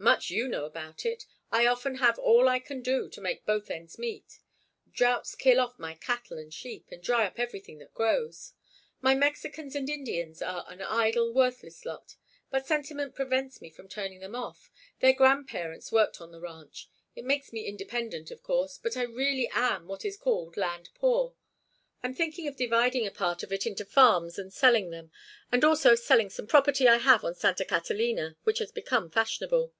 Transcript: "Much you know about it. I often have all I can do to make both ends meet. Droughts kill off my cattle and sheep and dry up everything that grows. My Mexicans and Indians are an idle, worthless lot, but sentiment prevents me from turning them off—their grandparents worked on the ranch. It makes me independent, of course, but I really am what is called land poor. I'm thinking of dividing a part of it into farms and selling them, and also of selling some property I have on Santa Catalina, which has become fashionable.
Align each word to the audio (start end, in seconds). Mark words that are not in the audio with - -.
"Much 0.00 0.30
you 0.30 0.46
know 0.46 0.64
about 0.64 1.04
it. 1.04 1.26
I 1.50 1.66
often 1.66 1.96
have 1.96 2.20
all 2.20 2.48
I 2.48 2.60
can 2.60 2.82
do 2.82 3.08
to 3.08 3.20
make 3.20 3.44
both 3.44 3.68
ends 3.68 3.98
meet. 3.98 4.38
Droughts 4.92 5.34
kill 5.34 5.58
off 5.58 5.76
my 5.76 5.96
cattle 5.96 6.38
and 6.38 6.54
sheep 6.54 6.86
and 6.92 7.02
dry 7.02 7.26
up 7.26 7.36
everything 7.36 7.78
that 7.78 7.94
grows. 7.94 8.52
My 9.00 9.16
Mexicans 9.16 9.74
and 9.74 9.90
Indians 9.90 10.40
are 10.40 10.64
an 10.68 10.80
idle, 10.80 11.32
worthless 11.34 11.84
lot, 11.84 12.14
but 12.48 12.64
sentiment 12.64 13.16
prevents 13.16 13.60
me 13.60 13.70
from 13.70 13.88
turning 13.88 14.20
them 14.20 14.36
off—their 14.36 15.14
grandparents 15.14 15.90
worked 15.90 16.20
on 16.20 16.30
the 16.30 16.40
ranch. 16.40 16.88
It 17.16 17.24
makes 17.24 17.52
me 17.52 17.66
independent, 17.66 18.30
of 18.30 18.44
course, 18.44 18.78
but 18.80 18.96
I 18.96 19.02
really 19.02 19.48
am 19.48 19.88
what 19.88 20.04
is 20.04 20.16
called 20.16 20.56
land 20.56 20.90
poor. 20.94 21.34
I'm 22.04 22.14
thinking 22.14 22.46
of 22.46 22.54
dividing 22.54 23.04
a 23.04 23.10
part 23.10 23.42
of 23.42 23.52
it 23.52 23.66
into 23.66 23.84
farms 23.84 24.38
and 24.38 24.52
selling 24.52 24.90
them, 24.90 25.10
and 25.50 25.64
also 25.64 25.94
of 25.94 25.98
selling 25.98 26.30
some 26.30 26.46
property 26.46 26.86
I 26.86 26.98
have 26.98 27.24
on 27.24 27.34
Santa 27.34 27.64
Catalina, 27.64 28.36
which 28.44 28.60
has 28.60 28.70
become 28.70 29.10
fashionable. 29.10 29.74